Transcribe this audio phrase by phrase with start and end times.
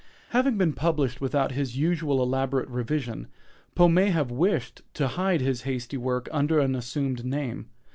[0.29, 3.27] Having been published without his usual elaborate revision,
[3.75, 7.67] Poe may have wished to _hide _his hasty work under an assumed name.